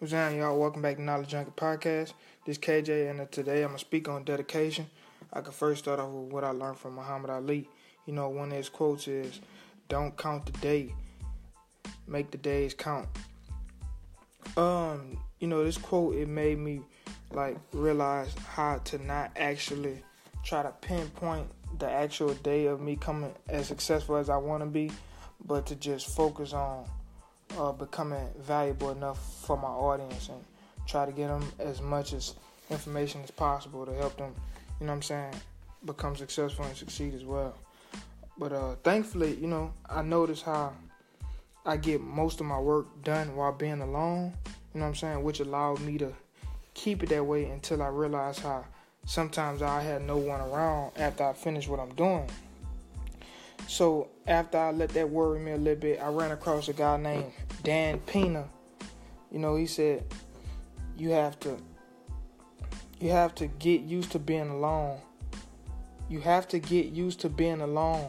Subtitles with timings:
[0.00, 0.58] What's on, y'all?
[0.58, 2.14] Welcome back to Knowledge Junkie Podcast.
[2.44, 4.90] This KJ, and today I'm gonna speak on dedication.
[5.32, 7.68] I can first start off with what I learned from Muhammad Ali.
[8.04, 9.40] You know, one of his quotes is,
[9.88, 10.92] "Don't count the day,
[12.08, 13.08] make the days count."
[14.56, 16.82] Um, you know, this quote it made me
[17.30, 20.02] like realize how to not actually
[20.42, 21.46] try to pinpoint
[21.78, 24.90] the actual day of me coming as successful as I want to be,
[25.46, 26.84] but to just focus on
[27.58, 30.42] uh, becoming valuable enough for my audience and
[30.86, 32.34] try to get them as much as
[32.70, 34.34] information as possible to help them,
[34.80, 35.34] you know what I'm saying,
[35.84, 37.54] become successful and succeed as well.
[38.36, 40.72] But uh, thankfully, you know, I notice how
[41.64, 44.32] I get most of my work done while being alone,
[44.74, 46.12] you know what I'm saying, which allowed me to
[46.74, 48.64] keep it that way until I realized how
[49.06, 52.28] sometimes I had no one around after I finished what I'm doing.
[53.66, 56.96] So after I let that worry me a little bit, I ran across a guy
[56.96, 57.32] named
[57.64, 58.48] Dan Pena.
[59.32, 60.04] You know, he said
[60.96, 61.56] you have to
[63.00, 64.98] you have to get used to being alone.
[66.08, 68.08] You have to get used to being alone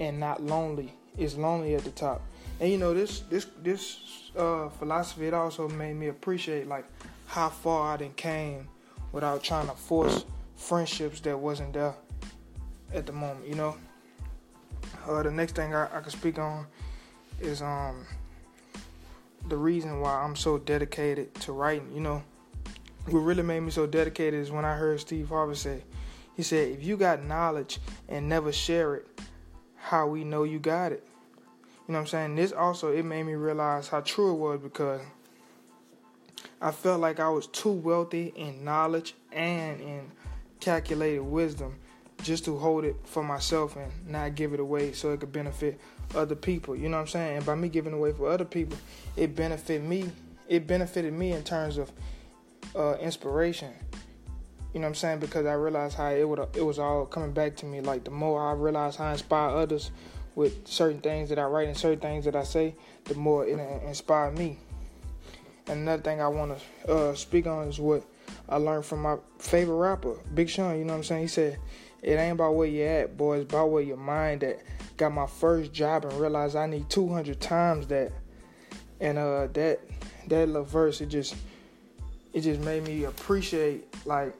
[0.00, 0.94] and not lonely.
[1.16, 2.22] It's lonely at the top.
[2.60, 6.86] And you know this this this uh, philosophy it also made me appreciate like
[7.26, 8.68] how far I done came
[9.12, 10.24] without trying to force
[10.56, 11.94] friendships that wasn't there
[12.92, 13.46] at the moment.
[13.46, 13.76] You know.
[15.06, 16.66] Uh, the next thing I, I can speak on
[17.40, 18.04] is um
[19.48, 21.90] the reason why I'm so dedicated to writing.
[21.94, 22.22] You know,
[23.06, 25.82] what really made me so dedicated is when I heard Steve Harvey say,
[26.36, 29.08] he said, if you got knowledge and never share it,
[29.76, 31.04] how we know you got it.
[31.86, 32.34] You know what I'm saying?
[32.34, 35.00] This also it made me realize how true it was because
[36.60, 40.12] I felt like I was too wealthy in knowledge and in
[40.60, 41.76] calculated wisdom
[42.22, 45.80] just to hold it for myself and not give it away so it could benefit
[46.14, 46.74] other people.
[46.74, 47.36] You know what I'm saying?
[47.38, 48.76] And by me giving away for other people,
[49.16, 50.10] it benefit me.
[50.48, 51.92] It benefited me in terms of
[52.74, 53.72] uh, inspiration.
[54.74, 55.18] You know what I'm saying?
[55.20, 57.80] Because I realized how it would it was all coming back to me.
[57.80, 59.90] Like the more I realized how I inspire others
[60.34, 62.74] with certain things that I write and certain things that I say,
[63.04, 64.58] the more it inspired me.
[65.66, 68.04] And another thing I want to uh, speak on is what
[68.48, 70.78] I learned from my favorite rapper, Big Sean.
[70.78, 71.22] You know what I'm saying?
[71.22, 71.58] He said,
[72.02, 73.38] "It ain't about where you at, boy.
[73.38, 74.62] It's about where your mind at."
[74.96, 78.12] Got my first job and realized I need 200 times that,
[79.00, 79.80] and uh, that
[80.28, 81.36] that little verse it just
[82.32, 84.34] it just made me appreciate like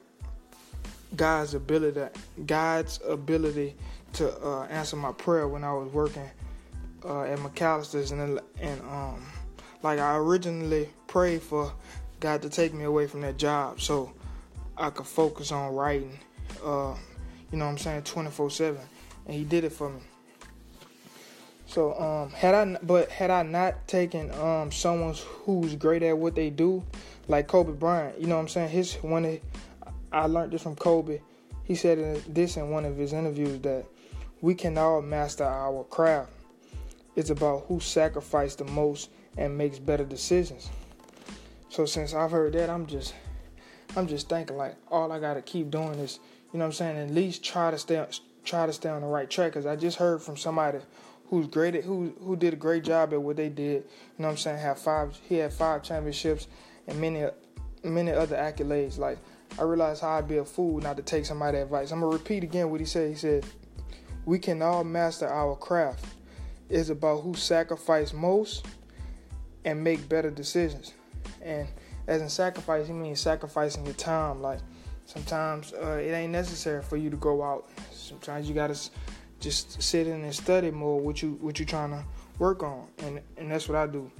[1.15, 2.07] God's ability,
[2.45, 3.75] God's ability
[4.13, 6.29] to uh, answer my prayer when I was working
[7.05, 9.25] uh, at McAllister's and and um
[9.81, 11.71] like I originally prayed for
[12.19, 14.11] God to take me away from that job so
[14.77, 16.19] I could focus on writing,
[16.63, 16.95] uh,
[17.51, 18.79] you know what I'm saying, 24 7.
[19.25, 19.99] And He did it for me.
[21.69, 26.33] So um, had I but had I not taken um, someone who's great at what
[26.33, 26.83] they do,
[27.27, 28.69] like Kobe Bryant, you know what I'm saying?
[28.69, 29.39] His one of,
[30.11, 31.21] I learned this from Kobe.
[31.63, 33.85] He said this in one of his interviews that
[34.41, 36.31] we can all master our craft.
[37.15, 40.71] It's about who sacrificed the most and makes better decisions.
[41.69, 43.13] So since I've heard that, I'm just
[43.95, 46.19] I'm just thinking like all I gotta keep doing is,
[46.51, 48.05] you know what I'm saying, at least try to stay
[48.43, 49.53] try to stay on the right track.
[49.53, 50.79] Cause I just heard from somebody
[51.27, 53.83] who's great at who who did a great job at what they did.
[53.83, 54.59] You know what I'm saying?
[54.59, 56.47] Have five he had five championships
[56.87, 57.25] and many
[57.83, 58.97] many other accolades.
[58.97, 59.19] Like
[59.59, 61.91] I realized how I'd be a fool not to take somebody's advice.
[61.91, 63.09] I'm gonna repeat again what he said.
[63.09, 63.45] He said,
[64.25, 66.05] "We can all master our craft.
[66.69, 68.65] It's about who sacrifice most
[69.65, 70.93] and make better decisions."
[71.41, 71.67] And
[72.07, 74.41] as in sacrifice, he means sacrificing your time.
[74.41, 74.59] Like
[75.09, 77.67] sometimes uh, it ain't necessary for you to go out.
[77.91, 78.79] Sometimes you gotta
[79.39, 82.03] just sit in and study more what you what you trying to
[82.37, 84.11] work on, and and that's what I do.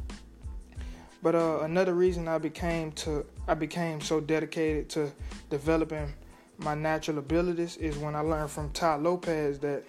[1.22, 5.12] But uh, another reason I became to I became so dedicated to
[5.50, 6.14] developing
[6.58, 9.84] my natural abilities is when I learned from Tai Lopez that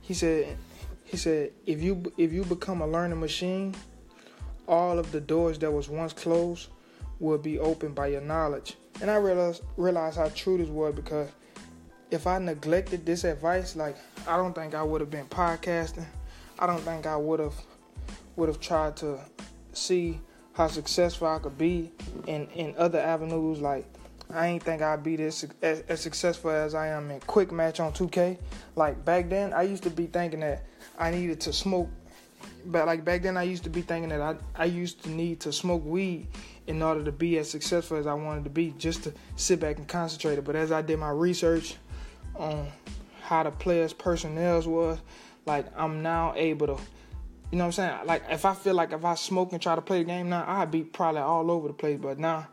[0.00, 0.56] he said
[1.04, 3.74] he said if you if you become a learning machine,
[4.66, 6.70] all of the doors that was once closed
[7.20, 8.76] will be opened by your knowledge.
[9.00, 11.28] And I realized realized how true this was because
[12.10, 13.96] if I neglected this advice, like
[14.26, 16.06] I don't think I would have been podcasting.
[16.58, 17.54] I don't think I would have
[18.36, 19.20] would have tried to
[19.72, 20.20] see
[20.52, 21.92] how successful I could be
[22.26, 23.60] in in other avenues.
[23.60, 23.86] Like
[24.30, 27.80] I ain't think I'd be this as, as successful as I am in quick match
[27.80, 28.38] on 2K.
[28.74, 30.64] Like back then, I used to be thinking that
[30.98, 31.88] I needed to smoke.
[32.66, 35.40] But like back then, I used to be thinking that I I used to need
[35.40, 36.26] to smoke weed
[36.68, 39.78] in order to be as successful as I wanted to be, just to sit back
[39.78, 40.38] and concentrate.
[40.38, 40.44] it.
[40.44, 41.76] But as I did my research
[42.36, 42.68] on
[43.22, 44.98] how the players' personnel was,
[45.46, 46.82] like I'm now able to
[47.50, 48.06] You know what I'm saying?
[48.06, 50.44] Like if I feel like if I smoke and try to play the game now,
[50.46, 51.98] I'd be probably all over the place.
[52.00, 52.46] But now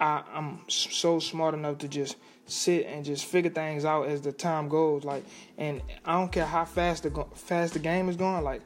[0.00, 2.16] I, I'm so smart enough to just
[2.46, 5.04] sit and just figure things out as the time goes.
[5.04, 5.24] Like,
[5.56, 8.42] and I don't care how fast the fast the game is going.
[8.42, 8.62] Like,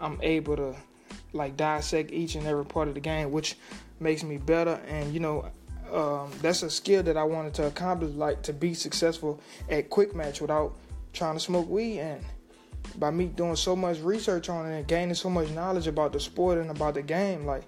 [0.00, 0.74] I'm able to
[1.34, 3.56] like dissect each and every part of the game, which
[4.00, 4.80] makes me better.
[4.88, 5.50] And you know,
[5.92, 10.14] um, that's a skill that I wanted to accomplish, like to be successful at quick
[10.14, 10.76] match without
[11.12, 12.00] trying to smoke weed.
[12.00, 12.24] And
[12.96, 16.20] by me doing so much research on it and gaining so much knowledge about the
[16.20, 17.64] sport and about the game, like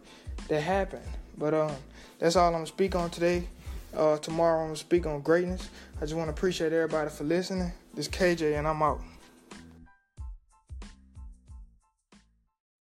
[0.48, 1.06] that happened.
[1.38, 1.72] But um,
[2.18, 3.48] that's all I'm gonna speak on today.
[3.96, 5.68] Uh, tomorrow I'm gonna speak on greatness.
[5.96, 7.72] I just want to appreciate everybody for listening.
[7.94, 9.00] This KJ and I'm out.